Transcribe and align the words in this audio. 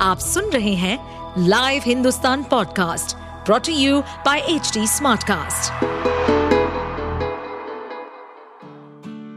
आप 0.00 0.18
सुन 0.18 0.50
रहे 0.50 0.72
हैं 0.74 0.98
live 1.48 1.82
Hindustan 1.86 2.42
podcast 2.42 3.16
brought to 3.44 3.72
you 3.72 4.00
by 4.00 4.40
H 4.40 4.72
Smartcast. 4.78 5.72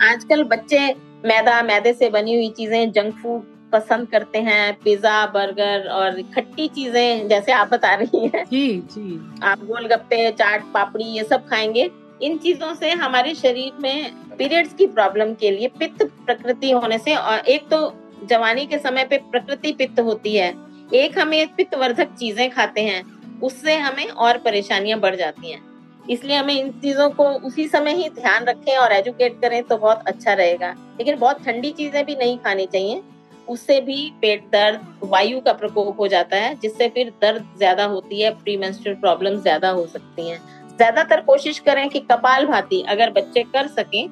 आजकल 0.03 0.43
बच्चे 0.43 0.79
मैदा 1.25 1.61
मैदे 1.61 1.93
से 1.93 2.09
बनी 2.09 2.35
हुई 2.35 2.49
चीज़ें 2.49 2.91
जंक 2.91 3.15
फ़ूड 3.15 3.43
पसंद 3.71 4.07
करते 4.07 4.39
हैं 4.39 4.73
पिज्जा 4.83 5.25
बर्गर 5.25 5.87
और 5.89 6.21
खट्टी 6.35 6.67
चीज़ें 6.67 7.27
जैसे 7.27 7.51
आप 7.51 7.69
बता 7.71 7.93
रही 7.93 8.27
हैं। 8.27 8.43
जी 8.45 8.67
जी। 8.91 9.39
आप 9.43 9.59
गोलगप्पे 9.59 10.31
चाट 10.31 10.63
पापड़ी 10.73 11.05
ये 11.05 11.23
सब 11.23 11.47
खाएँगे। 11.47 11.89
इन 12.21 12.37
चीज़ों 12.37 12.73
से 12.73 12.91
हमारे 12.91 13.35
शरीर 13.35 13.73
में 13.81 14.13
पीरियड्स 14.37 14.73
की 14.73 14.87
प्रॉब्लम 14.87 15.33
के 15.33 15.51
लिए 15.51 15.67
पित्त 15.67 16.03
प्रकृति 16.25 16.71
होने 16.71 16.97
से 16.97 17.15
और 17.15 17.39
एक 17.39 17.67
तो 17.67 17.93
जवानी 18.23 18.65
के 18.65 18.77
समय 18.79 19.05
पे 19.05 19.17
प्रकृति 19.31 19.71
पित्त 19.71 19.99
होती 19.99 20.35
है। 20.35 20.53
एक 20.93 21.17
हमें 21.19 21.55
पित्त 21.55 21.75
वर्धक 21.75 22.13
चीज़ें 22.15 22.49
खाते 22.49 22.81
हैं, 22.81 23.03
उससे 23.41 23.75
हमें 23.77 24.07
और 24.07 24.37
परेशानियाँ 24.37 24.99
बढ़ 24.99 25.15
जाती 25.15 25.51
हैं। 25.51 25.61
इसलिए 26.09 26.35
हमें 26.35 26.53
इन 26.53 26.71
चीज़ों 26.81 27.09
को 27.09 27.29
उसी 27.41 27.67
समय 27.67 27.93
ही 27.93 28.09
ध्यान 28.11 28.45
रखें 28.45 28.75
और 28.77 28.91
एजुकेट 28.91 29.39
करें 29.41 29.61
तो 29.63 29.77
बहुत 29.77 30.03
अच्छा 30.07 30.33
रहेगा। 30.33 30.69
लेकिन 30.97 31.19
बहुत 31.19 31.43
ठंडी 31.45 31.71
चीज़ें 31.71 32.03
भी 32.05 32.15
नहीं 32.15 32.37
खानी 32.37 32.65
चाहिए। 32.65 33.01
उससे 33.47 33.79
भी 33.81 34.11
पेट 34.21 34.43
दर्द, 34.45 34.81
वायु 35.03 35.39
का 35.41 35.53
प्रकोप 35.53 35.99
हो 35.99 36.07
जाता 36.07 36.37
है, 36.37 36.53
जिससे 36.55 36.87
फिर 36.89 37.09
दर्द 37.21 37.45
ज़्यादा 37.57 37.85
होती 37.85 38.21
है 38.21 38.29
प्री 38.33 38.57
प्रॉब्लम 38.77 39.35
ज़्यादा 39.37 39.69
हो 39.69 39.85
सकती 39.87 40.27
हैं। 40.29 40.39
ज़्यादातर 40.69 41.21
कोशिश 41.21 41.59
करें 41.59 41.87
कि 41.89 41.99
कपाल 42.01 42.45
भाती 42.45 42.81
अगर 42.89 43.09
बच्चे 43.11 43.43
कर 43.45 43.67
सकें 43.69 44.07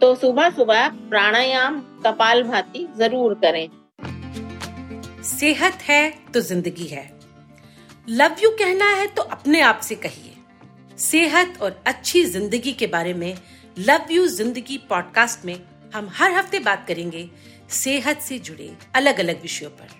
तो 0.00 0.14
सुबह 0.14 0.48
सुबह 0.50 0.88
प्राणायाम 1.08 1.80
कपाल 2.04 2.42
भाती 2.42 2.86
ज़रूर 2.98 3.34
करें। 3.44 3.68
सेहत 5.24 5.78
है 5.82 6.10
तो 6.34 6.40
ज़िंदगी 6.40 6.86
है। 6.86 7.10
लव 8.08 8.36
यू 8.42 8.50
कहना 8.58 8.86
है 8.90 9.06
तो 9.06 9.22
अपने 9.22 9.60
आप 9.60 9.80
से 9.80 9.94
कहिए। 9.96 10.34
सेहत 10.98 11.58
और 11.62 11.82
अच्छी 11.86 12.24
ज़िंदगी 12.24 12.72
के 12.72 12.86
बारे 12.86 13.14
में 13.14 13.34
लव 13.78 14.12
यू 14.12 14.26
ज़िंदगी 14.26 14.78
पॉडकास्ट 14.88 15.44
में 15.44 15.58
हम 15.94 16.08
हर 16.12 16.32
हफ़्ते 16.32 16.58
बात 16.60 16.84
करेंगे 16.88 17.28
सेहत 17.72 18.20
से 18.20 18.38
जुड़े 18.38 18.70
अलग 18.94 19.20
अलग 19.20 19.42
विषयों 19.42 19.70
पर। 19.70 19.96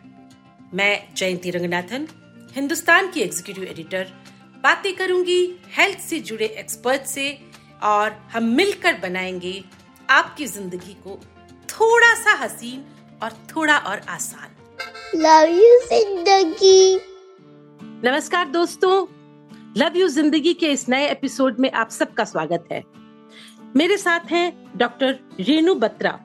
मैं 0.75 1.14
जयंती 1.17 1.51
रंगनाथन, 1.51 2.06
हिंदुस्तान 2.56 3.11
की 3.11 3.20
एग्जीक्यूटिव 3.20 3.64
एडिटर 3.64 4.12
बातें 4.64 4.95
करूँगी 4.97 5.41
हेल्थ 5.77 5.98
से 6.01 6.19
जुड़े 6.20 6.47
एक्सपर्ट 6.47 7.03
से 7.06 7.30
और 7.83 8.12
हम 8.33 8.45
मिलकर 8.55 8.98
बनाएँगे 9.01 9.62
आपकी 10.11 10.47
ज़िंदगी 10.47 10.97
को 11.05 11.20
थोड़ा 11.81 12.15
सा 12.15 12.33
हसीन 12.34 12.84
और 13.23 13.33
थोड़ा 13.51 13.77
और 13.79 14.01
आसान। 14.09 14.55
लव 15.17 15.48
यू 15.48 15.79
ज़िंदगी। 15.87 16.97
नमस्कार 18.05 18.48
दोस्तों। 18.48 19.07
लव 19.77 19.97
यू 19.97 20.09
ज़िंदगी 20.09 20.55
के 20.55 20.67
इस 20.67 20.89
नए 20.89 21.07
एपिसोड 21.09 21.59
में 21.61 21.70
आप 21.70 21.91
सबका 21.91 22.25
स्वागत 22.25 22.65
है। 22.73 22.83
मेरे 23.77 23.97
साथ 23.97 24.20
हैं 24.20 24.70
डॉक्टर 24.77 25.19
रेणु 25.41 25.75
बत्रा। 25.75 26.19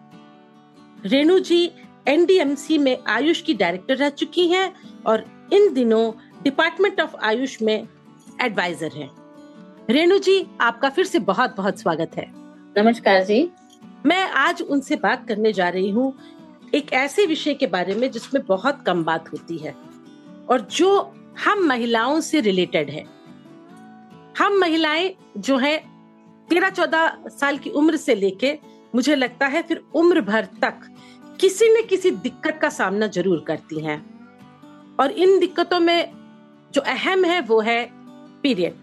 रेणु 1.05 1.39
जी 1.39 1.63
एनडीएमसी 2.07 2.77
में 2.77 2.97
आयुष 3.07 3.41
की 3.41 3.53
डायरेक्टर 3.53 3.97
रह 3.97 4.09
चुकी 4.09 4.47
हैं 4.47 4.73
और 5.05 5.25
इन 5.53 5.73
दिनों 5.73 6.11
डिपार्टमेंट 6.43 7.01
ऑफ़ 7.01 7.15
आयुष 7.23 7.61
में 7.61 7.87
एडवाइजर 8.41 8.91
हैं। 8.95 9.09
रेणु 9.89 10.17
जी 10.19 10.45
आपका 10.61 10.89
फिर 10.89 11.05
से 11.05 11.19
बहुत 11.19 11.55
बहुत 11.57 11.79
स्वागत 11.79 12.11
है। 12.17 12.31
नमस्कार 12.77 13.23
जी। 13.23 13.49
मैं 14.05 14.23
आज 14.29 14.61
उनसे 14.61 14.95
बात 14.95 15.27
करने 15.27 15.51
जा 15.53 15.67
रही 15.69 15.89
हूँ 15.89 16.13
एक 16.75 16.91
ऐसे 16.93 17.25
विषय 17.25 17.53
के 17.53 17.67
बारे 17.67 17.95
में 17.95 18.09
जिसमें 18.11 18.41
बहुत 18.45 18.83
कम 18.87 19.03
बात 19.03 19.31
होती 19.33 19.57
है 19.57 19.75
और 20.49 20.61
जो 20.71 20.89
हम 21.45 21.63
महिलाओं 21.67 22.19
से 22.21 22.39
रिलेटेड 22.41 22.89
है। 22.89 23.03
हम 24.37 24.57
महिलाएँ 24.59 25.13
जो 25.37 25.57
है 25.57 25.77
तेरह 26.49 26.69
चौदह 26.69 27.17
साल 27.29 27.57
की 27.57 27.69
उम्र 27.69 27.97
से 27.97 28.15
लेके 28.15 28.57
मुझे 28.95 29.15
लगता 29.15 29.47
है 29.47 29.61
फिर 29.61 29.83
उम्र 29.95 30.21
भर 30.21 30.47
तक 30.61 30.79
किसी 31.41 31.69
न 31.69 31.81
किसी 31.81 32.11
दिक्कत 32.11 32.59
का 32.61 32.69
सामना 32.69 33.07
ज़रूर 33.07 33.43
करती 33.47 33.79
हैं। 33.79 33.97
और 34.99 35.11
इन 35.11 35.39
दिक्कतों 35.39 35.79
में 35.79 36.11
जो 36.73 36.81
अहम 36.81 37.23
है 37.25 37.39
वो 37.41 37.59
है 37.61 37.83
पीरियड, 38.43 38.73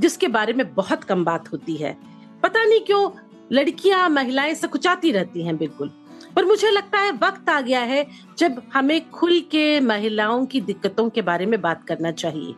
जिसके 0.00 0.28
बारे 0.28 0.52
में 0.52 0.74
बहुत 0.74 1.04
कम 1.04 1.24
बात 1.24 1.52
होती 1.52 1.76
है। 1.76 1.96
पता 2.42 2.64
नहीं 2.64 2.80
क्यों 2.80 3.08
लड़कियाँ 3.52 4.08
महिलाएँ 4.08 4.54
सकुचाती 4.54 5.12
रहती 5.12 5.42
हैं 5.42 5.56
बिल्कुल। 5.56 5.90
पर 6.36 6.44
मुझे 6.44 6.70
लगता 6.70 6.98
है 6.98 7.12
वक्त 7.12 7.48
आ 7.48 7.60
गया 7.60 7.80
है 7.80 8.06
जब 8.38 8.62
हमें 8.74 9.10
खुल 9.10 9.40
के 9.40 9.80
महिलाओं 9.80 10.46
की 10.46 10.60
दिक्कतों 10.60 11.08
के 11.10 11.22
बारे 11.22 11.46
में 11.46 11.60
बात 11.60 11.84
करना 11.84 12.12
चाहिए। 12.12 12.54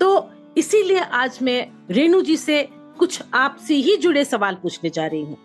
तो 0.00 0.30
इसीलिए 0.56 0.98
आज 0.98 1.38
मैं 1.42 1.66
रेणु 1.90 2.22
जी 2.22 2.36
से 2.36 2.68
कुछ 2.98 3.22
आपसे 3.34 3.74
ही 3.74 3.96
जुड़े 3.96 4.24
सवाल 4.24 4.54
पूछने 4.54 4.90
जा 4.90 5.06
रही 5.06 5.22
हूँ। 5.22 5.38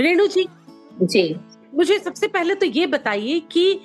रेणु 0.00 0.26
जी 0.26 0.46
जी। 1.02 1.36
मुझे 1.74 1.98
सबसे 1.98 2.26
पहले 2.26 2.54
तो 2.54 2.66
ये 2.66 2.86
बताइए 2.86 3.40
कि 3.40 3.80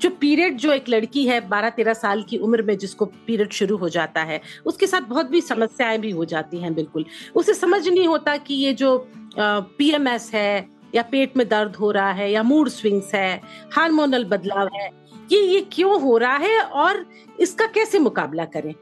जो 0.00 0.10
पीरियड 0.10 0.56
जो 0.56 0.72
एक 0.72 0.88
लड़की 0.88 1.26
है 1.26 1.40
बारह 1.48 1.70
तेरह 1.70 1.94
साल 1.94 2.22
की 2.22 2.38
उम्र 2.38 2.62
में 2.62 2.76
जिसको 2.78 3.04
पीरियड 3.26 3.52
शुरू 3.52 3.76
हो 3.76 3.88
जाता 3.88 4.22
है, 4.22 4.40
उसके 4.66 4.86
साथ 4.86 5.08
बहुत 5.08 5.26
भी 5.26 5.40
समस्याएँ 5.40 5.98
भी 5.98 6.10
हो 6.10 6.24
जाती 6.24 6.58
हैं 6.58 6.74
बिल्कुल। 6.74 7.04
उसे 7.34 7.54
समझ 7.54 7.86
नहीं 7.88 8.06
होता 8.08 8.36
कि 8.36 8.54
ये 8.54 8.72
जो 8.74 8.96
पीएमएस 9.38 10.30
है 10.34 10.68
या 10.94 11.02
पेट 11.02 11.36
में 11.36 11.48
दर्द 11.48 11.76
हो 11.76 11.90
रहा 11.90 12.12
है 12.12 12.30
या 12.32 12.42
मूड 12.42 12.68
स्विंग्स 12.68 13.14
है 13.14 13.40
हार्मोनल 13.72 14.24
बदलाव 14.24 14.68
है, 14.74 14.90
ये 15.32 15.40
ये 15.42 15.60
क्यों 15.72 16.00
हो 16.02 16.16
रहा 16.18 16.36
है 16.36 16.60
और 16.60 17.04
इसका 17.40 17.66
कैसे 17.66 17.98
मुकाबला 17.98 18.44
करें? 18.46 18.72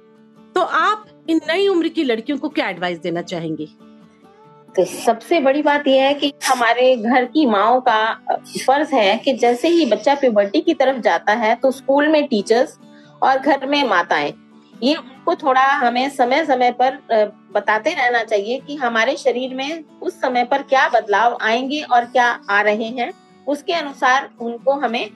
तो 0.55 0.61
आप 0.61 1.07
इन 1.31 1.41
नई 1.49 1.67
उम्र 1.69 1.89
की 1.89 2.05
लड़कियों 2.05 2.39
को 2.39 2.49
क्या 2.49 2.69
एडवाइस 2.69 2.99
देना 2.99 3.23
चाहेंगी? 3.23 3.69
तो 4.77 4.85
सबसे 4.85 5.39
बड़ी 5.41 5.63
बात 5.63 5.87
यह 5.87 6.03
है 6.03 6.15
कि 6.15 6.33
हमारे 6.47 6.95
घर 6.97 7.25
की 7.25 7.45
माओ 7.47 7.81
का 7.81 8.01
फ़र्ज़ 8.67 8.95
है 8.95 9.17
कि 9.19 9.33
जैसे 9.33 9.69
ही 9.69 9.85
बच्चा 9.87 10.15
प्यूबर्टी 10.15 10.61
की 10.61 10.75
तरफ़ 10.75 10.99
जाता 11.01 11.33
है 11.35 11.55
तो 11.55 11.71
स्कूल 11.71 12.09
में 12.09 12.27
टीचर्स 12.29 12.79
और 13.23 13.39
घर 13.39 13.67
में 13.67 13.83
माताएँ, 13.85 14.33
ये 14.83 14.95
उनको 14.95 15.35
थोड़ा 15.35 15.65
हमें 15.65 16.09
समय 16.09 16.45
समय 16.45 16.71
पर 16.73 16.99
बताते 17.55 17.91
रहना 17.91 18.23
चाहिए 18.25 18.59
कि 18.59 18.77
हमारे 18.77 19.17
शरीर 19.17 19.55
में 19.55 19.85
उस 20.03 20.21
समय 20.21 20.45
पर 20.45 20.63
क्या 20.63 20.89
बदलाव 20.89 21.39
आएँगे 21.43 21.81
और 21.83 22.05
क्या 22.05 22.27
आ 22.51 22.61
रहे 22.61 22.89
हैं। 22.91 23.13
उसके 23.47 23.73
अनुसार 23.73 24.29
उनको 24.41 24.73
हमें 24.81 25.09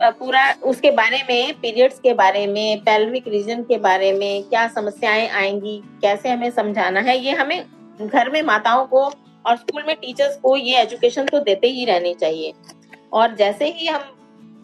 पूरा 0.00 0.50
उसके 0.64 0.90
बारे 0.90 1.22
में 1.30 1.54
पीरियड्स 1.54 1.98
के 1.98 2.14
बारे 2.14 2.46
में 2.46 2.80
पेल्विक 2.80 3.28
रीजन 3.28 3.62
के 3.62 3.78
बारे 3.78 4.12
में 4.12 4.42
क्या 4.44 4.66
समस्याएँ 4.68 5.28
आएँगी, 5.28 5.80
कैसे 6.02 6.28
हमें 6.28 6.50
समझाना 6.50 7.00
है, 7.00 7.18
ये 7.18 7.32
हमें 7.32 7.64
घर 8.00 8.30
में 8.30 8.40
माताओं 8.42 8.84
को 8.86 9.04
और 9.44 9.56
स्कूल 9.56 9.82
में 9.86 9.94
टीचर्स 9.96 10.36
को 10.36 10.56
ये 10.56 10.78
एजुकेशन 10.78 11.26
तो 11.26 11.40
देते 11.40 11.68
ही 11.68 11.84
रहनी 11.84 12.14
चाहिए। 12.14 12.52
और 13.12 13.34
जैसे 13.36 13.66
ही 13.68 13.86
हम 13.86 14.02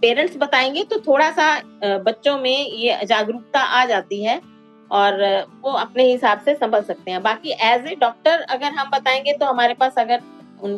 पेरेंट्स 0.02 0.36
बताएँगे 0.36 0.84
तो 0.84 0.98
थोड़ा 1.00 1.30
सा 1.30 1.54
बच्चों 2.00 2.38
में 2.38 2.66
ये 2.66 3.04
जागरूकता 3.06 3.60
आ 3.60 3.84
जाती 3.84 4.22
है 4.24 4.40
और 4.90 5.22
वो 5.62 5.72
अपने 5.72 6.04
हिसाब 6.04 6.40
से 6.40 6.54
समझ 6.54 6.82
सकते 6.84 7.10
हैं। 7.10 7.22
बाकी 7.22 7.50
एज 7.64 7.86
ए 7.86 7.94
डॉक्टर 8.00 8.40
अगर 8.50 8.72
हम 8.72 8.90
बताएँगे 8.90 9.32
तो 9.32 9.46
हमारे 9.46 9.74
पास 9.74 9.98
अगर 9.98 10.22
उन 10.62 10.76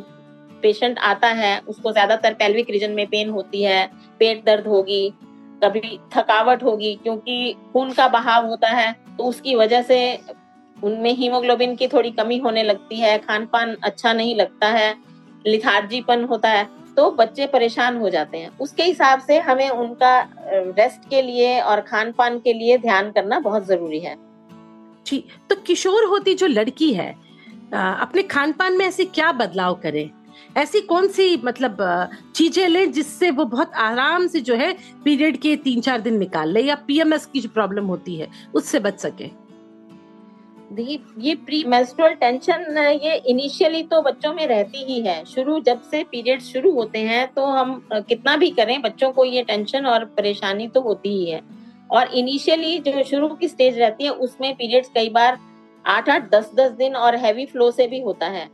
पेशेंट 0.63 0.99
आता 1.01 1.29
है, 1.29 1.59
उसको 1.61 1.93
ज़्यादातर 1.93 2.35
पेल्विक 2.35 2.71
रीजन 2.71 2.91
में 2.91 3.07
पेन 3.07 3.31
होती 3.31 3.63
है, 3.63 3.87
पेट 4.21 4.45
दर्द 4.45 4.67
होगी, 4.67 5.13
कभी 5.63 5.99
थकावट 6.15 6.63
होगी, 6.63 6.95
क्योंकि 7.03 7.55
खून 7.73 7.93
का 7.93 8.09
बहाव 8.09 8.47
होता 8.47 8.69
है 8.71 8.93
तो 9.19 9.25
उसकी 9.25 9.55
वजह 9.55 9.83
से 9.83 9.99
उनमें 10.83 11.13
हीमोग्लोबिन 11.13 11.75
की 11.77 11.89
थोड़ी 11.89 12.11
कमी 12.11 12.39
होने 12.39 12.63
लगती 12.63 12.97
है 12.97 13.17
खान 13.19 13.47
पान 13.47 13.77
अच्छा 13.83 14.13
नहीं 14.13 14.35
लगता 14.37 14.69
है, 14.69 14.95
लिथार्जीपन 15.45 16.25
होता 16.25 16.49
है 16.49 16.65
तो 16.97 17.11
बच्चे 17.11 17.47
परेशान 17.47 17.97
हो 17.97 18.09
जाते 18.11 18.39
हैं। 18.39 18.51
उसके 18.59 18.83
हिसाब 18.83 19.21
से 19.21 19.39
हमें 19.41 19.69
उनका 19.71 20.19
रेस्ट 20.45 21.09
के 21.11 21.23
लिए 21.23 21.61
और 21.61 21.81
खान 21.83 22.13
पान 22.13 22.39
के 22.39 22.53
लिए 22.53 22.79
ध्यान 22.79 23.11
करना 23.13 23.39
बहुत 23.41 23.67
ज़रूरी 23.67 24.01
है। 24.01 24.17
जी 25.07 25.25
तो 25.51 25.57
किशोर 25.67 26.05
होती 26.05 26.35
जो 26.35 26.47
लड़की 26.47 26.93
है 26.95 27.11
अपने 27.73 28.23
खान 28.25 28.53
पान 28.53 28.77
में 28.79 28.85
ऐसे 28.87 29.05
क्या 29.07 29.31
बदलाव 29.33 29.75
करे? 29.75 30.11
ऐसी 30.57 30.81
कौन 30.83 31.07
सी 31.09 31.37
मतलब 31.45 31.77
चीज़ें 32.37 32.69
लें 32.69 32.91
जिससे 32.93 33.31
वो 33.31 33.45
बहुत 33.45 33.73
आराम 33.75 34.27
से 34.27 34.41
जो 34.41 34.55
है, 34.55 34.73
पीरियड 35.05 35.37
के 35.37 35.55
तीन 35.57 35.81
चार 35.81 36.01
दिन 36.01 36.19
निकाल 36.19 36.53
ले 36.53 36.61
या 36.61 36.75
पीएमएस 36.87 37.27
की 37.27 37.41
जो 37.41 37.49
प्रॉब्लम 37.49 37.87
होती 37.87 38.17
है, 38.17 38.29
उससे 38.55 38.79
बच 38.81 38.99
सके? 39.01 39.29
ये 40.79 41.35
प्री 41.37 41.63
मेस्ट्रुअल 41.65 42.15
टेंशन 42.15 42.79
ये 43.03 43.15
इनिशियली 43.29 43.83
तो 43.85 44.01
बच्चों 44.03 44.33
में 44.35 44.47
रहती 44.47 44.85
ही 44.85 45.01
है। 45.01 45.25
शुरू 45.25 45.59
जब 45.61 45.83
से 45.83 46.03
पीरियड 46.05 46.41
शुरू 46.43 46.73
होते 46.73 46.99
हैं 47.01 47.27
तो 47.35 47.45
हम 47.47 47.83
कितना 47.93 48.37
भी 48.37 48.51
करें, 48.51 48.81
बच्चों 48.83 49.11
को 49.13 49.25
ये 49.25 49.43
टेंशन 49.43 49.87
और 49.87 50.05
परेशानी 50.17 50.69
तो 50.69 50.81
होती 50.81 51.09
ही 51.11 51.31
है। 51.31 51.41
और 51.91 52.15
इनिशियली 52.15 52.79
जो 52.81 53.03
शुरू 53.05 53.29
की 53.31 53.49
स्टेज 53.49 53.79
रहती 53.79 54.05
है, 54.05 54.11
उसमें 54.11 54.55
पीरियड्स 54.55 54.91
कई 54.95 55.09
बार 55.11 55.39
आठ 55.85 56.09
आठ, 56.11 56.31
दस 56.31 56.51
दस 56.55 56.71
दिन 56.73 56.97
और 56.97 57.17
हैवी 57.17 57.47
फ्लो 57.47 57.71
से 57.71 57.87
भी 57.87 58.01
होता 58.01 58.27
है। 58.29 58.49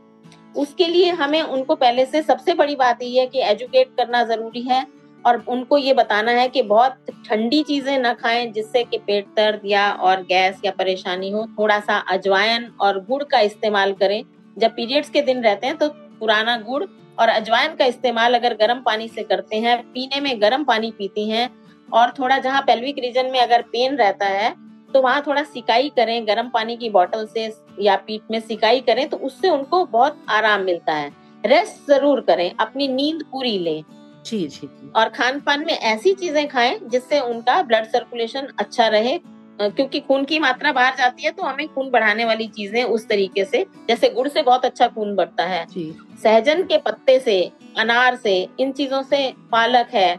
उसके 0.55 0.87
लिए 0.87 1.09
हमें 1.13 1.41
उनको 1.41 1.75
पहले 1.75 2.05
से 2.05 2.21
सबसे 2.23 2.53
बड़ी 2.55 2.75
बात 2.75 3.03
ये 3.03 3.19
है 3.19 3.25
कि 3.27 3.41
एजुकेट 3.41 3.95
करना 3.97 4.23
ज़रूरी 4.25 4.61
है। 4.61 4.85
और 5.25 5.43
उनको 5.47 5.77
ये 5.77 5.93
बताना 5.93 6.31
है 6.31 6.47
कि 6.49 6.61
बहुत 6.63 7.11
ठंडी 7.27 7.61
चीज़ें 7.63 7.97
न 7.99 8.13
खाएँ 8.13 8.45
जिससे 8.47 8.83
कि 8.83 8.97
पेट 8.97 9.27
दर्द 9.37 9.61
या 9.65 9.91
और 9.91 10.21
गैस 10.23 10.61
या 10.65 10.71
परेशानी 10.73 11.29
हो। 11.31 11.45
थोड़ा 11.59 11.79
सा 11.79 11.97
अजवाइन 12.09 12.69
और 12.81 12.99
गुड़ 13.05 13.23
का 13.23 13.39
इस्तेमाल 13.41 13.93
करें। 13.93 14.23
जब 14.57 14.71
पीरियड्स 14.71 15.09
के 15.09 15.21
दिन 15.21 15.43
रहते 15.43 15.67
हैं 15.67 15.77
तो 15.77 15.89
पुराना 16.19 16.57
गुड़ 16.59 16.83
और 17.17 17.29
अजवाइन 17.29 17.75
का 17.75 17.85
इस्तेमाल 17.85 18.33
अगर 18.33 18.53
गर्म 18.55 18.81
पानी 18.81 19.07
से 19.07 19.23
करते 19.23 19.55
हैं, 19.57 19.77
पीने 19.83 20.19
में 20.21 20.41
गर्म 20.41 20.63
पानी 20.63 20.91
पीती 20.91 21.29
हैं 21.29 21.49
और 21.89 22.13
थोड़ा 22.19 22.37
जहाँ 22.39 22.61
पेल्विक 22.61 22.99
रीजन 22.99 23.31
में 23.31 23.39
अगर 23.39 23.61
पेन 23.63 23.95
रहता 23.97 24.25
है 24.27 24.53
तो 24.89 25.01
वहाँ 25.01 25.21
थोड़ा 25.25 25.43
सिकाई 25.43 25.89
करें, 25.89 26.27
गर्म 26.27 26.49
पानी 26.49 26.75
की 26.77 26.89
बॉटल 26.89 27.25
से 27.27 27.51
या 27.79 27.95
पीठ 27.97 28.21
में 28.31 28.39
सिकाई 28.39 28.79
करें 28.81 29.07
तो 29.09 29.17
उससे 29.19 29.49
उनको 29.49 29.83
बहुत 29.87 30.25
आराम 30.29 30.61
मिलता 30.61 30.93
है। 30.93 31.11
रेस्ट 31.43 31.87
ज़रूर 31.87 32.21
करें, 32.21 32.51
अपनी 32.55 32.87
नींद 32.87 33.23
पूरी 33.31 33.57
लें। 33.59 33.83
जी 34.29 34.47
जी 34.49 34.69
और 34.95 35.09
खान 35.09 35.39
पान 35.39 35.65
में 35.65 35.73
ऐसी 35.73 36.13
चीज़ें 36.13 36.47
खाएँ 36.47 36.79
जिससे 36.83 37.19
उनका 37.21 37.61
ब्लड 37.63 37.85
सर्कुलेशन 37.87 38.47
अच्छा 38.59 38.87
रहे 38.87 39.19
क्योंकि 39.59 39.99
खून 39.99 40.23
की 40.25 40.37
मात्रा 40.39 40.71
बाहर 40.71 40.95
जाती 40.97 41.23
है 41.23 41.31
तो 41.31 41.43
हमें 41.43 41.67
खून 41.67 41.89
बढ़ाने 41.91 42.25
वाली 42.25 42.47
चीज़ें 42.49 42.83
उस 42.83 43.07
तरीके 43.07 43.43
से 43.45 43.65
जैसे 43.87 44.09
गुड़ 44.09 44.27
से 44.27 44.41
बहुत 44.43 44.65
अच्छा 44.65 44.87
खून 44.87 45.15
बढ़ता 45.15 45.45
है। 45.45 45.65
सहजन 45.69 46.63
के 46.63 46.77
पत्ते 46.77 47.19
से 47.19 47.41
अनार 47.77 48.15
से 48.15 48.35
इन 48.59 48.71
चीज़ों 48.71 49.01
से 49.03 49.31
पालक 49.51 49.89
है 49.93 50.13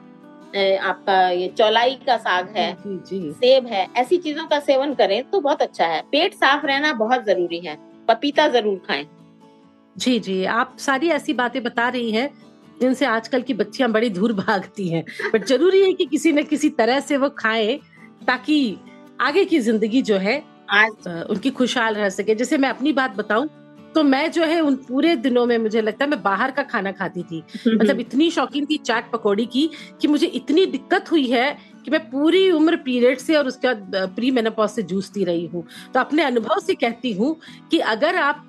आपका 0.78 1.18
ये 1.30 1.48
चौलाई 1.58 1.94
का 2.06 2.16
साग 2.18 2.48
है 2.56 2.72
जी 2.76 2.96
जी। 3.08 3.32
सेब 3.34 3.66
है 3.66 3.86
ऐसी 3.96 4.16
चीज़ों 4.18 4.46
का 4.46 4.58
सेवन 4.60 4.94
करें 4.94 5.22
तो 5.24 5.40
बहुत 5.40 5.62
अच्छा 5.62 5.86
है। 5.86 6.00
पेट 6.12 6.34
साफ़ 6.34 6.66
रहना 6.66 6.92
बहुत 6.94 7.24
ज़रूरी 7.24 7.60
है 7.60 7.76
पपीता 8.08 8.48
ज़रूर 8.50 8.78
खाएँ। 8.88 9.06
जी 9.96 10.18
जी 10.20 10.44
आप 10.52 10.76
सारी 10.80 11.08
ऐसी 11.10 11.32
बातें 11.34 11.62
बता 11.62 11.88
रही 11.88 12.10
हैं 12.10 12.28
जिनसे 12.80 13.06
आजकल 13.06 13.42
की 13.42 13.54
बच्चियाँ 13.54 13.90
बड़ी 13.92 14.10
दूर 14.10 14.32
भागती 14.34 14.88
हैं। 14.88 15.04
बट 15.32 15.46
ज़रूरी 15.46 15.82
है 15.82 15.92
कि 15.92 16.04
किसी 16.06 16.32
न 16.32 16.42
किसी 16.44 16.68
तरह 16.72 17.00
से 17.00 17.16
वो 17.16 17.28
खाए 17.38 17.78
ताकि 18.26 18.76
आगे 19.20 19.44
की 19.44 19.58
ज़िंदगी 19.60 20.02
जो 20.02 20.16
है 20.18 20.42
आज 20.72 21.08
उनकी 21.30 21.50
खुशहाल 21.52 21.94
रह 21.94 22.08
सके। 22.10 22.34
जैसे 22.34 22.58
मैं 22.58 22.68
अपनी 22.68 22.92
बात 22.92 23.16
बताऊँ 23.16 23.48
तो 23.94 24.02
मैं 24.02 24.30
जो 24.32 24.44
है 24.44 24.60
उन 24.60 24.74
पूरे 24.78 25.14
दिनों 25.16 25.44
में 25.46 25.56
मुझे 25.58 25.80
लगता 25.82 26.04
है 26.04 26.10
मैं 26.10 26.22
बाहर 26.22 26.50
का 26.50 26.62
खाना 26.62 26.90
खाती 26.92 27.22
थी। 27.22 27.42
मतलब 27.68 28.00
इतनी 28.00 28.30
शौकीन 28.30 28.66
थी 28.66 28.76
चाट 28.78 29.10
पकौड़ी 29.12 29.46
की 29.46 29.68
कि 30.00 30.08
मुझे 30.08 30.26
इतनी 30.28 30.66
दिक्कत 30.66 31.10
हुई 31.10 31.26
है 31.26 31.56
कि 31.84 31.90
मैं 31.90 32.00
पूरी 32.10 32.50
उम्र 32.50 32.76
पीरियड 32.76 33.18
से 33.18 33.36
और 33.36 33.46
उसके 33.46 33.74
बाद 33.74 34.14
प्री 34.16 34.30
मेनोपॉज 34.30 34.70
से 34.70 34.82
जूझती 34.84 35.24
रही 35.24 35.46
हूँ। 35.46 35.64
तो 35.94 36.00
अपने 36.00 36.22
अनुभव 36.22 36.58
से 36.60 36.74
कहती 36.74 37.12
हूँ 37.12 37.36
कि 37.70 37.78
अगर 37.94 38.16
आप 38.16 38.44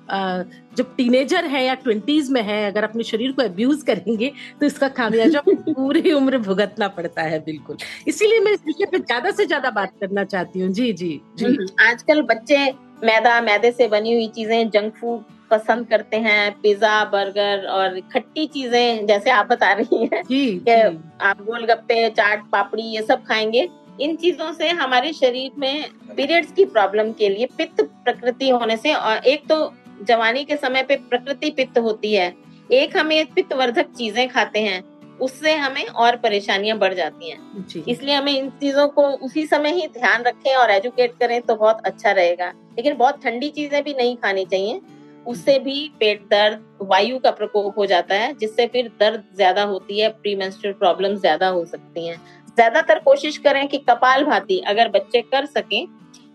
जब 0.76 0.94
टीनेजर 0.96 1.44
है 1.44 1.64
या 1.64 1.74
ट्वेंटीज 1.74 2.30
में 2.30 2.40
है 2.42 2.64
अगर 2.66 2.84
अपने 2.84 3.02
शरीर 3.04 3.32
को 3.32 3.42
अब्यूज 3.42 3.82
करेंगे 3.82 4.32
तो 4.60 4.66
इसका 4.66 4.88
खामियाजा 4.90 5.40
पूरी 5.48 6.12
उम्र 6.12 6.38
भुगतना 6.38 6.88
पड़ता 6.88 7.22
है 7.22 7.38
बिल्कुल। 7.44 7.76
इसीलिए 8.08 8.40
मैं 8.40 8.52
इस 8.52 8.60
विषय 8.66 8.86
पे 8.92 8.98
ज़्यादा 8.98 9.30
से 9.30 9.46
ज़्यादा 9.46 9.70
बात 9.72 9.92
करना 10.00 10.24
चाहती 10.24 10.60
हूँ। 10.60 10.70
जी 10.72 10.92
जी 10.92 11.20
जी। 11.36 11.44
हम्म, 11.44 11.66
आजकल 11.80 12.22
बच्चे 12.24 12.64
मैदा 13.04 13.40
मैदे 13.40 13.70
से 13.72 13.88
बनी 13.88 14.12
हुई 14.12 14.26
चीज़ें 14.28 14.70
जंक 14.70 14.94
फ़ूड 14.96 15.24
पसंद 15.52 15.86
करते 15.88 16.16
हैं 16.18 16.52
पिज्जा 16.62 17.04
बर्गर 17.06 17.66
और 17.70 17.98
खट्टी 18.12 18.46
चीज़ें 18.48 19.06
जैसे 19.06 19.30
आप 19.32 19.46
बता 19.48 19.72
रही 19.72 20.04
हैं 20.04 20.22
के 20.30 20.80
आप 21.26 21.42
गोलगप्पे 21.42 22.08
चाट 22.10 22.50
पापड़ी 22.52 22.82
ये 22.84 23.02
सब 23.02 23.24
खाएँगे। 23.26 23.68
इन 24.00 24.16
चीज़ों 24.16 24.52
से 24.52 24.68
हमारे 24.70 25.12
शरीर 25.12 25.58
में 25.58 25.84
पीरियड्स 26.16 26.52
की 26.52 26.64
प्रॉब्लम 26.66 27.12
के 27.12 27.28
लिए 27.28 27.46
पित्त 27.56 27.82
प्रकृति 28.04 28.48
होने 28.50 28.76
से 28.76 28.94
और 28.94 29.26
एक 29.26 29.46
तो 29.48 29.72
जवानी 30.02 30.44
के 30.44 30.56
समय 30.58 30.82
पे 30.82 30.96
प्रकृति 31.10 31.50
पित्त 31.50 31.78
होती 31.78 32.14
है। 32.14 32.32
एक 32.70 32.96
हमें 32.96 33.24
पित्त 33.34 33.52
वर्धक 33.52 33.92
चीज़ें 33.92 34.28
खाते 34.28 34.60
हैं 34.60 34.82
उससे 35.20 35.54
हमें 35.56 35.84
और 35.84 36.16
परेशानियाँ 36.16 36.76
बढ़ 36.78 36.94
जाती 36.94 37.30
हैं। 37.30 37.84
इसलिए 37.88 38.14
हमें 38.14 38.32
इन 38.32 38.48
चीज़ों 38.60 38.86
को 38.88 39.02
उसी 39.26 39.46
समय 39.46 39.72
ही 39.72 39.86
ध्यान 39.90 40.22
रखें 40.22 40.54
और 40.54 40.70
एजुकेट 40.70 41.12
करें 41.20 41.40
तो 41.42 41.54
बहुत 41.56 41.82
अच्छा 41.86 42.12
रहेगा। 42.12 42.52
लेकिन 42.76 42.96
बहुत 42.96 43.22
ठंडी 43.24 43.48
चीज़ें 43.50 43.82
भी 43.84 43.94
नहीं 43.94 44.16
खानी 44.16 44.44
चाहिए। 44.44 44.80
उससे 45.26 45.58
भी 45.58 45.76
पेट 46.00 46.22
दर्द 46.30 46.62
वायु 46.82 47.18
का 47.18 47.30
प्रकोप 47.30 47.78
हो 47.78 47.86
जाता 47.86 48.14
है 48.14 48.32
जिससे 48.34 48.66
फिर 48.66 48.90
दर्द 49.00 49.24
ज़्यादा 49.36 49.62
होती 49.64 50.00
है 50.00 50.08
प्री 50.22 50.34
प्रॉब्लम 50.64 51.14
ज़्यादा 51.16 51.48
हो 51.48 51.64
सकती 51.64 52.06
है। 52.06 52.14
ज़्यादातर 52.48 52.98
कोशिश 52.98 53.38
करें 53.38 53.66
कि 53.68 53.78
कपाल 53.80 54.24
भाती 54.24 54.58
अगर 54.68 54.88
बच्चे 54.88 55.20
कर 55.22 55.46
सकें 55.46 55.86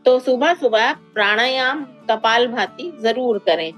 तो 0.05 0.17
सुबह 0.19 0.53
सुबह 0.53 0.93
प्राणायाम 1.13 1.83
कपाल 2.09 2.47
भाती 2.47 2.91
ज़रूर 3.01 3.37
करें। 3.39 3.71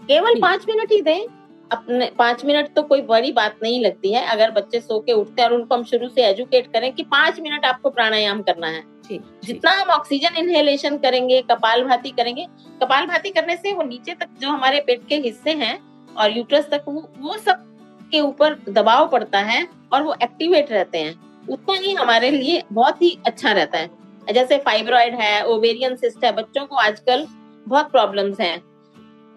केवल 0.00 0.40
पाँच 0.40 0.64
मिनट 0.68 0.92
ही 0.92 1.00
दें 1.02 1.26
अपने 1.70 2.10
पाँच 2.18 2.44
मिनट 2.44 2.72
तो 2.74 2.82
कोई 2.82 3.02
बड़ी 3.02 3.32
बात 3.32 3.58
नहीं 3.62 3.80
लगती 3.80 4.12
है। 4.12 4.24
अगर 4.26 4.50
बच्चे 4.50 4.80
सो 4.80 4.98
के 5.00 5.12
उठते 5.12 5.42
हैं 5.42 5.48
और 5.48 5.54
उनको 5.54 5.74
हम 5.74 5.84
शुरू 5.84 6.08
से 6.08 6.24
एजुकेट 6.26 6.72
करें 6.72 6.92
कि 6.92 7.02
पाँच 7.02 7.40
मिनट 7.40 7.64
आपको 7.64 7.90
प्राणायाम 7.90 8.42
करना 8.42 8.66
है। 8.66 8.82
जितना 9.10 9.70
हम 9.72 9.88
ऑक्सीजन 9.90 10.36
इनहेलेशन 10.38 10.96
करेंगे 10.98 11.40
कपाल 11.42 11.82
भाती 11.84 12.10
करेंगे 12.10 12.46
कपाल 12.82 13.06
भाती 13.06 13.30
करने 13.30 13.56
से 13.56 13.72
वो 13.72 13.82
नीचे 13.82 14.14
तक 14.14 14.28
जो 14.40 14.48
हमारे 14.48 14.80
पेट 14.80 15.06
के 15.08 15.16
हिस्से 15.18 15.52
हैं 15.54 15.78
और 16.14 16.36
यूट्रस 16.36 16.68
तक 16.70 16.84
वो, 16.88 17.08
वो 17.18 17.36
सब 17.38 17.66
के 18.12 18.20
ऊपर 18.20 18.56
दबाव 18.68 19.08
पड़ता 19.08 19.38
है 19.40 19.66
और 19.92 20.02
वो 20.02 20.14
एक्टिवेट 20.22 20.72
रहते 20.72 20.98
हैं। 20.98 21.14
उतना 21.48 21.74
ही 21.76 21.92
हमारे 21.94 22.30
लिए 22.30 22.62
बहुत 22.72 23.02
ही 23.02 23.18
अच्छा 23.26 23.52
रहता 23.52 23.78
है। 23.78 24.32
जैसे 24.32 24.58
फाइब्रॉइड 24.58 25.14
है 25.14 25.44
ओवेरियन 25.46 25.96
सिस्ट 25.96 26.24
है 26.24 26.32
बच्चों 26.32 26.64
को 26.66 26.76
आजकल 26.76 27.26
बहुत 27.66 27.90
प्रॉब्लम्स 27.90 28.40
हैं। 28.40 28.58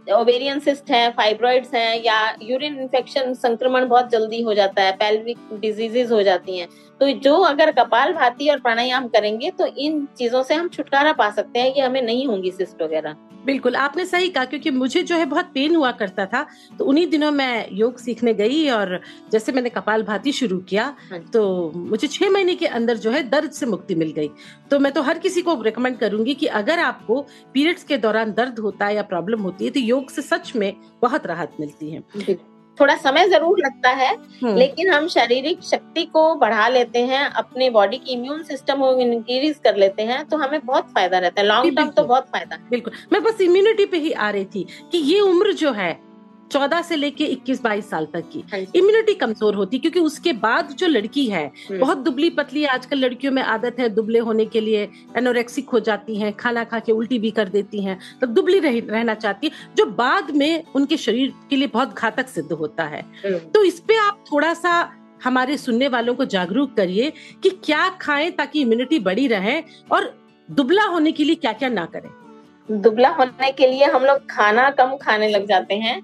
ओवेरियन 0.08 0.60
सिस्ट 0.60 0.90
है 0.92 1.10
फाइब्रॉइड्स 1.12 1.74
हैं, 1.74 2.04
या 2.04 2.36
यूरिन 2.42 2.80
इन्फेक्शन 2.80 3.34
संक्रमण 3.34 3.88
बहुत 3.88 4.10
जल्दी 4.10 4.42
हो 4.42 4.54
जाता 4.54 4.82
है 4.82 4.92
पेल्विक 4.98 5.38
डिजीजेज 5.62 6.12
हो 6.12 6.22
जाती 6.24 6.58
हैं। 6.58 6.68
तो 7.00 7.10
जो 7.20 7.34
अगर 7.44 7.72
कपाल 7.74 8.14
भाती 8.14 8.50
और 8.50 8.60
प्राणायाम 8.60 9.08
करेंगे 9.08 9.50
तो 9.52 9.66
इन 9.66 10.06
चीज़ों 10.18 10.44
से 10.44 10.54
हम 10.54 10.68
छुटकारा 10.70 11.14
पा 11.14 11.30
सकते 11.32 11.60
हैं 11.60 11.74
कि 11.74 11.82
हमें 11.82 12.02
नहीं 12.02 12.26
होंगी 12.28 12.52
सिस्ट 12.52 12.82
वगैरह। 12.82 13.16
बिल्कुल 13.46 13.76
आपने 13.76 14.06
सही 14.06 14.30
कहा 14.30 14.46
क्योंकि 14.46 14.72
मुझे 14.72 15.02
जो 15.04 15.16
है 15.16 15.26
बहुत 15.26 15.46
पेन 15.54 15.76
हुआ 15.76 15.92
करता 15.92 16.26
था 16.26 16.46
तो 16.78 16.86
उन्हीं 16.86 17.08
दिनों 17.08 17.32
मैं 17.32 17.68
योग 17.72 17.98
सीखने 17.98 18.34
गई 18.34 18.70
और 18.70 19.00
जैसे 19.32 19.52
मैंने 19.52 19.70
कपाल 19.70 20.04
भाती 20.04 20.32
शुरू 20.32 20.58
किया 20.60 20.86
हाँ 21.10 21.20
तो 21.34 21.72
मुझे 21.76 22.08
छह 22.08 22.30
महीने 22.30 22.56
के 22.56 22.68
अंदर 22.68 22.98
जो 22.98 23.12
है 23.12 23.24
दर्द 23.30 23.52
से 23.52 23.66
मुक्ति 23.66 23.96
मिल 23.96 24.12
गई। 24.12 24.30
तो 24.72 24.80
मैं 24.80 24.92
तो 24.94 25.02
हर 25.02 25.20
किसी 25.20 25.42
को 25.42 25.62
रिकमेंड 25.62 25.98
करूँगी 25.98 26.34
कि 26.36 26.48
अगर 26.54 26.80
आपको 26.80 27.22
पीरियड्स 27.54 27.84
के 27.84 27.98
दौरान 27.98 28.34
दर्द 28.34 28.60
होता 28.60 28.86
है 28.86 28.96
या 28.96 29.04
प्रॉब्लम 29.04 29.42
होती 29.42 29.66
है 29.66 29.72
तो 29.72 29.80
योग 29.80 30.10
से 30.12 30.22
सच 30.22 30.56
में 30.56 30.74
बहुत 31.02 31.26
राहत 31.28 31.58
मिलती 31.60 31.92
है। 31.92 32.04
थोड़ा 32.78 32.96
समय 32.96 33.28
ज़रूर 33.30 33.60
लगता 33.60 33.90
है 33.90 34.14
हम्म, 34.14 34.56
लेकिन 34.56 34.90
हम 34.94 35.08
शारीरिक 35.08 35.62
शक्ति 35.64 36.06
को 36.06 36.24
बढ़ा 36.36 36.68
लेते 36.68 37.00
हैं 37.00 37.26
अपने 37.26 37.70
बॉडी 37.70 37.98
की 37.98 38.14
इम्यून 38.14 38.42
सिस्टम 38.44 38.80
को 38.80 38.92
इंक्रीज 39.00 39.60
कर 39.64 39.76
लेते 39.76 40.04
हैं 40.04 40.24
तो 40.26 40.38
हमें 40.38 40.60
बहुत 40.66 40.90
फ़ायदा 40.90 41.18
रहता 41.18 41.42
है। 41.42 41.48
लॉन्ग 41.48 41.76
टर्म 41.76 41.90
तो 41.90 42.04
बहुत 42.04 42.28
फ़ायदा 42.28 42.56
है। 42.56 42.70
बिल्कुल। 42.70 42.94
मैं 43.14 43.24
बस 43.24 43.42
इम्यूनिटी 43.42 43.86
पे 43.86 43.98
ही 43.98 44.12
आ 44.12 44.30
रही 44.30 44.46
थी 44.46 44.66
कि 44.92 44.98
ये 44.98 45.20
उम्र 45.20 45.54
जो 45.54 45.72
है 45.72 45.92
चौदह 46.52 46.82
से 46.82 46.96
लेके 46.96 47.26
इक्कीस 47.26 47.62
बाईस 47.62 47.90
साल 47.90 48.06
तक 48.14 48.30
की। 48.34 48.44
हाँ 48.52 48.60
इम्यूनिटी 48.60 49.14
कमज़ोर 49.16 49.56
होती 49.56 49.80
क्योंकि 49.80 50.00
उसके 50.00 50.34
बाद 50.36 50.72
जो 50.80 50.88
लड़की 50.88 51.26
है 51.28 51.46
हम्म। 51.46 51.80
बहुत 51.80 51.98
दुबली 51.98 52.30
पतली 52.30 52.66
आजकल 52.66 52.98
लड़कियों 52.98 53.32
में 53.34 53.42
आदत 53.44 53.80
है 53.80 53.90
दुबले 53.90 54.20
होने 54.20 54.46
के 54.46 54.62
लिए 54.62 54.88
एनोरेक्सिक 55.18 55.70
हो 55.70 55.80
जाती 55.82 56.16
हैं 56.16 56.32
खाना 56.38 56.64
खा 56.64 56.80
के 56.80 56.92
उल्टी 56.92 57.20
भी 57.20 57.32
कर 57.32 57.50
देती 57.50 57.84
हैं 57.84 57.98
तो 58.22 58.28
दुबली 58.28 58.60
रह, 58.60 58.80
रहना 58.80 59.14
चाहती 59.16 59.48
है 59.48 59.76
जो 59.76 59.86
बाद 59.86 60.32
में 60.32 60.64
उनके 60.76 60.98
शरीर 60.98 61.34
के 61.50 61.56
लिए 61.56 61.68
बहुत 61.68 61.94
घातक 61.94 62.28
सिद्ध 62.30 62.52
होता 62.52 62.84
है। 62.86 63.02
हम्म। 63.26 63.38
तो 63.50 63.64
इस 63.64 63.80
पे 63.80 63.98
आप 63.98 64.24
थोड़ा 64.32 64.54
सा 64.54 64.92
हमारे 65.24 65.58
सुनने 65.58 65.88
वालों 65.88 66.16
को 66.16 66.26
जागरूक 66.28 66.76
करिए 66.78 67.12
कि 67.44 67.50
क्या 67.66 67.88
खाएँ 68.02 68.32
ताकि 68.32 68.62
इम्यूनिटी 68.62 69.00
बढ़ी 69.02 69.28
रहे 69.28 69.62
और 69.92 70.14
दुबला 70.50 70.84
होने 70.86 71.12
के 71.12 71.24
लिए 71.24 71.36
क्या 71.36 71.54
क्या 71.54 71.70
ना 71.70 71.86
करें। 71.96 72.10
दुबला 72.70 73.10
होने 73.10 73.52
के 73.52 73.68
लिए 73.68 73.86
हम 73.86 74.06
लोग 74.06 74.26
खाना 74.30 74.70
कम 74.72 74.96
खाने 74.98 75.28
लग 75.30 75.48
जाते 75.48 75.76
हैं। 75.76 76.02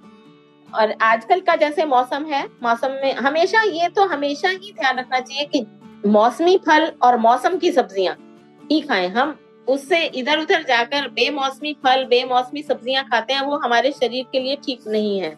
और 0.72 0.94
आजकल 1.02 1.40
का 1.42 1.56
जैसे 1.56 1.86
मौसम 1.88 2.26
है, 2.26 2.44
मौसम 2.64 2.92
में 3.04 3.14
हमेशा 3.16 3.62
ये 3.64 3.90
तो 3.90 4.06
हमेशा 4.08 4.50
ही 4.50 4.72
ध्यान 4.72 5.00
रखना 5.00 5.20
चाहिए 5.20 5.46
कि 5.46 5.66
मौसमी 6.08 6.58
फल 6.66 6.92
और 7.04 7.18
मौसम 7.20 7.58
की 7.58 7.72
सब्ज़ियाँ 7.72 8.16
ही 8.62 8.80
खाएँ। 8.82 9.08
हम 9.10 9.38
उससे 9.68 10.04
इधर 10.06 10.40
उधर 10.40 10.64
जाकर 10.64 11.08
बेमौसमी 11.10 11.74
फल, 11.84 12.06
बेमौसमी 12.06 12.62
सब्ज़ियाँ 12.64 13.04
खाते 13.06 13.34
हैं, 13.34 13.42
वो 13.42 13.58
हमारे 13.58 13.92
शरीर 13.94 14.26
के 14.32 14.40
लिए 14.40 14.56
ठीक 14.66 14.88
नहीं 14.88 15.20
है। 15.20 15.30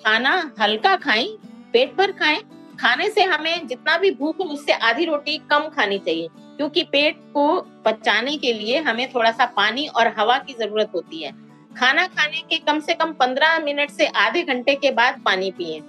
खाना 0.00 0.52
हल्का 0.60 0.96
खाएँ, 0.98 1.28
पेट 1.72 1.94
भर 1.96 2.12
खाएँ, 2.12 2.40
खाने 2.80 3.08
से 3.10 3.22
हमें 3.24 3.66
जितना 3.66 3.96
भी 3.98 4.10
भूख 4.12 4.38
हो 4.38 4.44
उससे 4.46 4.72
आधी 4.72 5.04
रोटी 5.04 5.36
कम 5.50 5.68
खानी 5.68 5.98
चाहिए, 5.98 6.28
क्योंकि 6.56 6.82
पेट 6.84 7.16
को 7.34 7.60
पचाने 7.84 8.36
के 8.36 8.52
लिए 8.52 8.80
हमें 8.80 9.08
थोड़ा 9.14 9.30
सा 9.32 9.46
पानी 9.56 9.86
और 9.88 10.12
हवा 10.18 10.38
की 10.38 10.52
ज़रूरत 10.54 10.90
होती 10.94 11.22
है। 11.22 11.32
खाना 11.72 12.06
खाने 12.08 12.42
के 12.50 12.56
कम 12.60 12.80
से 12.80 12.94
कम 12.94 13.12
पंद्रह 13.14 13.58
मिनट 13.60 13.90
से 13.90 14.06
आधे 14.06 14.42
घंटे 14.44 14.74
के 14.74 14.90
बाद 14.92 15.20
पानी 15.24 15.50
पिए। 15.52 15.80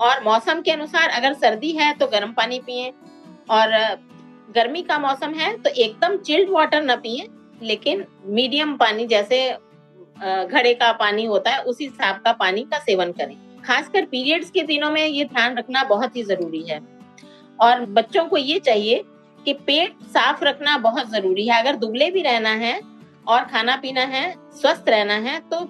और 0.00 0.22
मौसम 0.24 0.60
के 0.60 0.70
अनुसार 0.70 1.08
अगर 1.10 1.32
सर्दी 1.34 1.70
है 1.72 1.92
तो 1.94 2.06
गर्म 2.08 2.32
पानी 2.32 2.58
पिए। 2.60 2.92
और 3.50 3.70
गर्मी 4.54 4.82
का 4.82 4.98
मौसम 4.98 5.34
है 5.34 5.56
तो 5.58 5.70
एकदम 5.72 6.16
चिल्ड 6.18 6.50
वाटर 6.50 6.82
न 6.82 6.96
पिए, 6.96 7.26
लेकिन 7.62 8.04
मीडियम 8.28 8.76
पानी 8.76 9.06
जैसे 9.06 9.48
घड़े 10.16 10.72
का 10.74 10.90
पानी 10.94 11.24
होता 11.24 11.50
है, 11.50 11.58
उसी 11.60 11.84
हिसाब 11.84 12.20
का 12.24 12.32
पानी 12.34 12.62
का 12.62 12.78
सेवन 12.80 13.12
करें। 13.12 13.36
खासकर 13.64 14.04
पीरियड्स 14.06 14.50
के 14.50 14.62
दिनों 14.62 14.90
में 14.90 15.06
ये 15.06 15.24
ध्यान 15.24 15.56
रखना 15.58 15.82
बहुत 15.84 16.16
ही 16.16 16.22
ज़रूरी 16.24 16.62
है। 16.62 16.80
और 17.58 17.84
बच्चों 17.90 18.24
को 18.24 18.36
ये 18.36 18.58
चाहिए 18.60 19.02
कि 19.38 19.52
पेट 19.66 20.02
साफ़ 20.06 20.44
रखना 20.44 20.76
बहुत 20.80 21.10
ज़रूरी 21.10 21.46
है। 21.46 21.60
अगर 21.60 21.76
दुबले 21.76 22.10
भी 22.10 22.22
रहना 22.22 22.50
है 22.56 22.80
और 23.26 23.44
खाना 23.44 23.76
पीना 23.76 24.00
है, 24.02 24.34
स्वस्थ 24.52 24.88
रहना 24.88 25.14
है 25.20 25.38
तो 25.42 25.64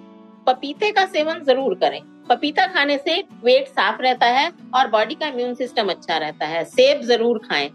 पपीते 0.47 0.91
का 0.91 1.05
सेवन 1.07 1.43
ज़रूर 1.43 1.75
करें। 1.75 2.01
पपीता 2.29 2.65
खाने 2.67 2.97
से 2.97 3.21
पेट 3.43 3.67
साफ़ 3.69 4.01
रहता 4.01 4.25
है 4.27 4.51
और 4.75 4.87
बॉडी 4.89 5.15
का 5.15 5.27
इम्यून 5.27 5.53
सिस्टम 5.55 5.89
अच्छा 5.89 6.17
रहता 6.17 6.45
है। 6.45 6.63
सेब 6.65 7.01
ज़रूर 7.03 7.39
खाएँ। 7.39 7.69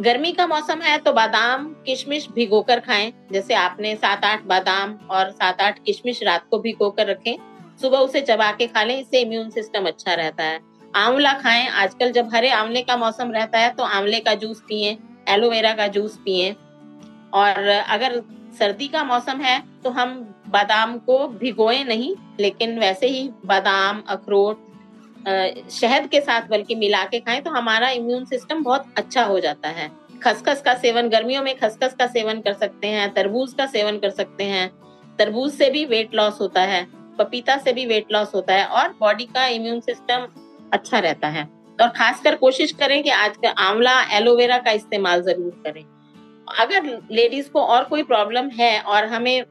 गर्मी 0.00 0.32
का 0.32 0.46
मौसम 0.46 0.80
है 0.82 0.96
तो 0.98 1.12
बादाम, 1.12 1.66
किशमिश 1.86 2.28
भिगोकर 2.34 2.80
खाएँ। 2.80 3.12
जैसे 3.32 3.54
आपने 3.54 3.94
सात 3.96 4.24
आठ 4.24 4.44
बादाम 4.44 4.94
और 5.10 5.30
सात 5.32 5.60
आठ 5.60 5.78
किशमिश 5.78 6.22
रात 6.22 6.46
को 6.50 6.58
भिगोकर 6.60 7.06
रखें। 7.06 7.36
सुबह 7.82 7.98
उसे 7.98 8.20
चबा 8.22 8.50
के 8.52 8.66
खा 8.66 8.82
लें, 8.82 8.98
इससे 8.98 9.20
इम्यून 9.20 9.50
सिस्टम 9.50 9.86
अच्छा 9.86 10.14
रहता 10.14 10.44
है। 10.44 10.60
आंवला 10.96 11.32
खाएँ। 11.34 11.66
आजकल 11.68 12.12
जब 12.12 12.34
हरे 12.34 12.50
आंवले 12.52 12.82
का 12.82 12.96
मौसम 12.96 13.30
रहता 13.32 13.58
है 13.58 13.70
तो 13.70 13.82
आंवले 13.84 14.20
का 14.20 14.34
जूस 14.36 14.60
पिए, 14.60 14.96
एलोवेरा 15.28 15.72
का 15.72 15.86
जूस 15.88 16.16
पिए। 16.24 16.54
और 17.34 17.68
अगर 17.68 18.22
सर्दी 18.54 18.88
का 18.88 19.02
मौसम 19.04 19.40
है 19.40 19.58
तो 19.84 19.90
हम 19.90 20.14
बादाम 20.48 20.96
को 20.98 21.26
भिगोए 21.30 21.82
नहीं, 21.84 22.14
लेकिन 22.40 22.78
वैसे 22.78 23.06
ही 23.08 23.28
बादाम, 23.46 24.02
अखरोट 24.08 24.62
शहद 25.72 26.06
के 26.08 26.20
साथ 26.20 26.48
बल्कि 26.48 26.74
मिला 26.74 27.04
के 27.04 27.20
खाएँ 27.20 27.40
तो 27.42 27.50
हमारा 27.50 27.88
इम्यून 27.90 28.24
सिस्टम 28.24 28.62
बहुत 28.62 28.94
अच्छा 28.98 29.24
हो 29.24 29.38
जाता 29.40 29.68
है। 29.70 29.90
खसखस 30.22 30.60
का 30.62 30.74
सेवन, 30.74 31.08
गर्मियों 31.08 31.42
में 31.42 31.54
खसखस 31.56 31.94
का 31.94 32.06
सेवन 32.08 32.40
कर 32.40 32.52
सकते 32.54 32.86
हैं, 32.88 33.12
तरबूज 33.14 33.52
का 33.52 33.66
सेवन 33.66 33.98
कर 33.98 34.10
सकते 34.10 34.44
हैं। 34.44 34.68
तरबूज 35.18 35.52
से 35.52 35.70
भी 35.70 35.84
वेट 35.86 36.14
लॉस 36.14 36.40
होता 36.40 36.60
है, 36.62 36.86
पपीता 37.18 37.56
से 37.58 37.72
भी 37.72 37.86
वेट 37.86 38.12
लॉस 38.12 38.34
होता 38.34 38.54
है, 38.54 38.64
और 38.66 38.94
बॉडी 39.00 39.24
का 39.26 39.46
इम्यून 39.48 39.80
सिस्टम 39.80 40.26
अच्छा 40.72 40.98
रहता 40.98 41.28
है। 41.28 41.44
और 41.78 41.88
खासकर 41.88 42.34
कोशिश 42.36 42.72
करें 42.72 43.02
कि 43.02 43.10
आज 43.10 43.36
का 43.36 43.50
आंवला 43.60 44.00
एलोवेरा 44.16 44.58
का 44.58 44.70
इस्तेमाल 44.72 45.22
ज़रूर 45.22 45.62
करें। 45.64 45.84
अगर 46.48 46.86
लेडीज़ 47.10 47.48
को 47.50 47.60
और 47.60 47.84
कोई 47.84 48.02
प्रॉब्लम 48.02 48.48
है 48.50 48.80
और 48.80 49.04
हमें 49.04 49.44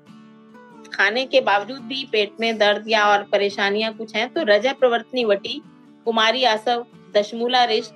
खाने 0.94 1.26
के 1.26 1.42
बावजूद 1.42 1.82
भी 1.82 2.04
पेट 2.12 2.34
में 2.40 2.58
दर्द 2.58 2.86
या 2.88 3.06
और 3.06 3.24
परेशानियाँ 3.24 3.94
कुछ 3.94 4.16
हैं 4.16 4.28
तो 4.34 4.44
रजय 4.44 4.74
प्रवर्तनी, 4.74 5.26
वटी, 5.26 5.62
कुमारी, 6.06 6.44
आसव, 6.44 6.86
दशमूला 7.16 7.64
रिश्त, 7.64 7.96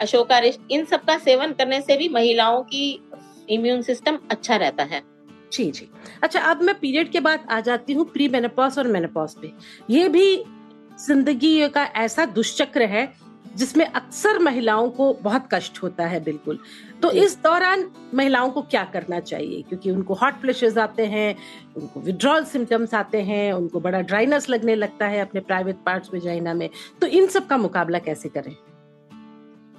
अशोका 0.00 0.38
रिश्त, 0.38 0.60
इन 0.70 0.84
सब 0.84 1.04
का 1.04 1.18
सेवन 1.18 1.52
करने 1.52 1.80
से 1.80 1.96
भी 1.96 2.08
महिलाओं 2.08 2.62
की 2.62 3.00
इम्यून 3.50 3.82
सिस्टम 3.82 4.18
अच्छा 4.30 4.56
रहता 4.56 4.82
है। 4.82 5.02
जी 5.52 5.70
जी। 5.70 5.88
अच्छा 6.22 6.40
अब 6.40 6.62
मैं 6.62 6.78
पीरियड 6.78 7.10
के 7.10 7.20
बाद 7.20 7.46
आ 7.50 7.60
जाती 7.60 7.92
हूँ 7.92 8.04
प्री 8.04 8.28
मेनोपॉज 8.28 8.78
और 8.78 8.88
मेनोपॉज 8.88 9.34
पे। 9.34 9.52
ये 9.90 10.08
भी 10.08 10.36
ज़िंदगी 11.06 11.68
का 11.68 11.84
ऐसा 11.96 12.24
दुष्चक्र 12.26 12.82
है 12.82 13.12
जिसमें 13.56 13.84
अक्सर 13.86 14.38
महिलाओं 14.38 14.88
को 14.90 15.12
बहुत 15.14 15.48
कष्ट 15.52 15.82
होता 15.82 16.06
है, 16.06 16.22
बिल्कुल। 16.24 16.58
तो 17.04 17.10
इस 17.12 17.36
दौरान 17.42 17.84
महिलाओं 18.14 18.50
को 18.50 18.60
क्या 18.64 18.82
करना 18.92 19.18
चाहिए? 19.20 19.62
क्योंकि 19.62 19.90
उनको 19.90 20.14
हॉट 20.14 20.34
फ्लैशेस 20.40 20.78
आते 20.78 21.06
हैं 21.06 21.34
उनको 21.76 22.00
विड्रॉल 22.00 22.44
सिम्टम्स 22.46 22.94
आते 22.94 23.20
हैं 23.22 23.52
उनको 23.52 23.80
बड़ा 23.80 24.00
ड्राइनेस 24.02 24.48
लगने 24.50 24.74
लगता 24.74 25.06
है 25.06 25.20
अपने 25.20 25.40
प्राइवेट 25.42 25.82
पार्ट्स 25.86 26.12
में 26.14 26.20
जाइना 26.20 26.54
में। 26.54 26.68
तो 27.00 27.06
इन 27.08 27.26
सब 27.28 27.46
का 27.46 27.56
मुकाबला 27.58 27.98
कैसे 28.00 28.28
करें? 28.28 28.54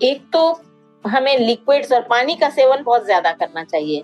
एक 0.01 0.21
तो 0.33 0.43
हमें 1.05 1.37
लिक्विड्स 1.39 1.91
और 1.91 2.01
पानी 2.09 2.35
का 2.35 2.49
सेवन 2.51 2.83
बहुत 2.83 3.05
ज़्यादा 3.05 3.31
करना 3.33 3.63
चाहिए। 3.63 4.03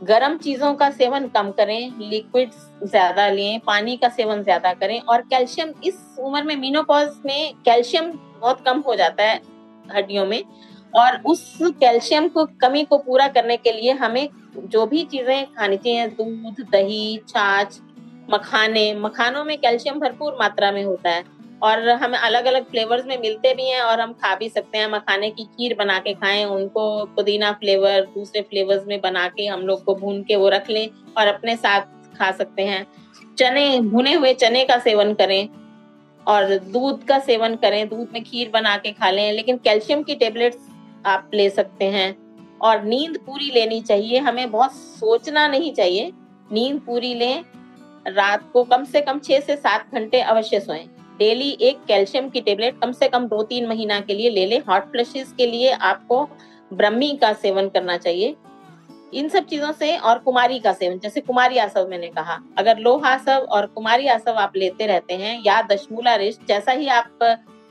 गर्म 0.00 0.36
चीज़ों 0.38 0.74
का 0.74 0.90
सेवन 0.92 1.28
कम 1.28 1.50
करें 1.52 1.98
लिक्विड 2.00 2.50
ज़्यादा 2.84 3.28
लें 3.30 3.60
पानी 3.66 3.96
का 3.96 4.08
सेवन 4.10 4.42
ज़्यादा 4.42 4.72
करें 4.74 5.00
और 5.00 5.22
कैल्शियम 5.30 5.72
इस 5.84 5.98
उम्र 6.20 6.42
में 6.42 6.56
मीनोपॉज 6.56 7.08
में 7.26 7.54
कैल्शियम 7.64 8.12
बहुत 8.40 8.64
कम 8.66 8.80
हो 8.80 8.94
जाता 8.96 9.24
है 9.24 9.40
हड्डियों 9.88 10.26
में। 10.26 10.42
और 10.96 11.22
उस 11.26 11.58
कैल्शियम 11.62 12.28
को, 12.28 12.44
कमी 12.44 12.84
को 12.84 12.98
पूरा 12.98 13.28
करने 13.28 13.56
के 13.56 13.72
लिए 13.72 13.92
हमें 13.92 14.28
जो 14.56 14.86
भी 14.86 15.04
चीज़ें 15.04 15.46
खानी 15.46 15.76
चाहिए, 15.76 16.06
दूध, 16.06 16.66
दही, 16.70 17.20
छाछ, 17.28 17.78
मखाने, 18.30 18.94
मखानों 18.94 19.44
में 19.44 19.58
कैल्शियम 19.58 19.98
भरपूर 20.00 20.36
मात्रा 20.40 20.72
में 20.72 20.84
होता 20.84 21.10
है। 21.10 21.24
और 21.62 21.88
हमें 21.88 22.18
अलग 22.18 22.44
अलग 22.44 22.64
फ्लेवर्स 22.70 23.06
में 23.06 23.16
मिलते 23.18 23.54
भी 23.54 23.68
हैं 23.70 23.80
और 23.80 24.00
हम 24.00 24.12
खा 24.12 24.34
भी 24.34 24.48
सकते 24.48 24.78
हैं। 24.78 24.90
मखाने 24.92 25.30
की 25.30 25.44
खीर 25.44 25.74
बना 25.74 25.98
के 25.98 26.12
खाएँ, 26.14 26.44
उनको 26.44 27.04
पुदीना 27.04 27.52
फ्लेवर, 27.52 28.00
दूसरे 28.00 28.42
फ्लेवर्स 28.42 28.86
में 28.86 29.00
बना 29.00 29.26
के 29.28 29.46
हम 29.46 29.60
लोग 29.60 29.84
को 29.84 29.94
भून 29.94 30.22
के 30.22 30.36
वो 30.36 30.48
रख 30.48 30.70
लें 30.70 30.88
और 31.18 31.26
अपने 31.26 31.56
साथ 31.56 31.80
खा 32.18 32.30
सकते 32.30 32.62
हैं। 32.62 32.86
चने, 33.38 33.80
भुने 33.80 34.12
हुए 34.14 34.34
चने 34.34 34.64
का 34.64 34.78
सेवन 34.78 35.14
करें 35.14 35.48
और 36.26 36.54
दूध 36.58 37.04
का 37.04 37.18
सेवन 37.18 37.54
करें। 37.56 37.88
दूध 37.88 38.08
में 38.12 38.22
खीर 38.24 38.50
बना 38.50 38.76
के 38.76 38.92
खा 38.92 39.10
लें, 39.10 39.32
लेकिन 39.32 39.56
कैल्शियम 39.56 40.02
की 40.02 40.14
टेबलेट्स 40.14 40.58
आप 41.06 41.30
ले 41.34 41.48
सकते 41.50 41.84
हैं। 41.84 42.24
और 42.62 42.82
नींद 42.82 43.18
पूरी 43.18 43.50
लेनी 43.50 43.80
चाहिए। 43.80 44.18
हमें 44.18 44.50
बहुत 44.50 44.72
सोचना 44.72 45.46
नहीं 45.48 45.72
चाहिए। 45.72 46.12
नींद 46.52 46.80
पूरी 46.80 47.14
लें, 47.14 47.44
रात 48.06 48.50
को 48.52 48.62
कम 48.64 48.84
से 48.84 49.00
कम 49.00 49.18
छह 49.18 49.40
से 49.40 49.56
सात 49.56 49.94
घंटे 49.94 50.20
अवश्य 50.20 50.60
सोएँ। 50.60 50.84
डेली 51.18 51.50
एक 51.60 51.84
कैल्शियम 51.84 52.28
की 52.28 52.40
टेबलेट 52.40 52.80
कम 52.80 52.92
से 52.92 53.08
कम 53.08 53.26
दो 53.26 53.42
तीन 53.42 53.66
महीना 53.66 54.00
के 54.00 54.14
लिए 54.14 54.30
ले 54.30 54.46
लें। 54.46 54.60
हॉट 54.60 54.82
फ्लैशेस 54.82 55.32
के 55.32 55.46
लिए 55.46 55.70
आपको 55.70 56.28
ब्रह्मी 56.72 57.16
का 57.20 57.32
सेवन 57.32 57.68
करना 57.68 57.96
चाहिए। 57.96 58.34
इन 59.14 59.28
सब 59.28 59.44
चीज़ों 59.44 59.72
से 59.72 59.96
और 59.96 60.18
कुमारी 60.18 60.58
का 60.58 60.72
सेवन, 60.72 60.98
जैसे 60.98 61.20
कुमारी 61.20 61.58
आसव 61.58 61.86
मैंने 61.88 62.08
कहा। 62.08 62.38
अगर 62.58 62.78
लोह 62.78 63.06
आसव 63.06 63.46
और 63.50 63.66
कुमारी 63.66 64.06
आसव 64.06 64.30
आप 64.30 64.52
लेते 64.56 64.86
रहते 64.86 65.14
हैं 65.14 65.42
या 65.46 65.60
दशमूला 65.62 66.14
रिस्ट 66.14 66.40
जैसा 66.48 66.72
ही 66.72 66.88
आप 66.88 67.18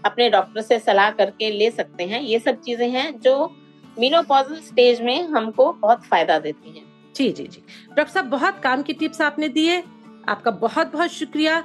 अपने 0.06 0.30
डॉक्टर 0.30 0.62
से 0.62 0.80
सलाह 0.80 1.12
करके 1.12 1.52
ले 1.52 1.72
सकते 1.72 2.04
हैं। 2.04 2.22
ये 2.22 2.40
सब 2.40 2.62
चीज़ें 2.62 2.90
हैं 2.90 3.20
जो 3.20 3.56
मीनोपॉजल 4.00 4.56
स्टेज 4.56 5.02
में 5.02 5.28
हमको 5.28 5.74
बहुत 5.74 6.06
फ़ायदा 6.06 6.40
देती 6.40 6.70
हैं। 6.70 6.86
जी 7.16 7.30
जी 7.30 7.44
जी। 7.44 7.64
डॉक्टर 7.88 8.14
साहब, 8.14 8.26
बहुत 8.26 8.60
काम 8.60 8.82
की 8.82 8.94
टिप्स 8.94 9.22
आपने 9.22 9.50
दिए। 9.50 9.84
आपका 10.30 10.52
बहुत 10.52 10.94
बहुत 10.94 11.10
शुक्रिया। 11.10 11.64